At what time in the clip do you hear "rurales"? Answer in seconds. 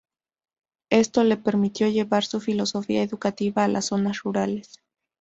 4.23-4.79